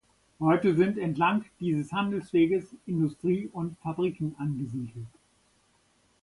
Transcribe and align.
Heute 0.39 0.75
sind 0.75 0.97
entlang 0.97 1.45
dieses 1.59 1.91
Handelsweges 1.91 2.65
Industrie 2.87 3.49
und 3.53 3.77
Fabriken 3.83 4.33
angesiedelt. 4.39 5.05